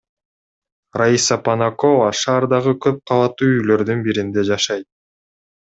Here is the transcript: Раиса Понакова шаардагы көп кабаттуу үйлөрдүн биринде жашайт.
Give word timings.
Раиса 1.01 1.37
Понакова 1.49 2.07
шаардагы 2.21 2.75
көп 2.87 2.99
кабаттуу 3.13 3.53
үйлөрдүн 3.59 4.05
биринде 4.11 4.49
жашайт. 4.53 4.91